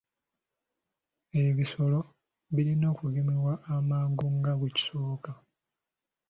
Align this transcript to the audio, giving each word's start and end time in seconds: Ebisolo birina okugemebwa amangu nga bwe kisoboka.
Ebisolo 1.43 1.99
birina 2.53 2.85
okugemebwa 2.93 3.53
amangu 3.75 4.25
nga 4.37 4.51
bwe 4.59 4.69
kisoboka. 4.75 5.31